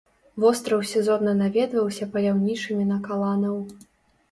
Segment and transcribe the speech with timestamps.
[0.43, 3.63] Востраў сезонна наведваўся паляўнічымі на каланаў.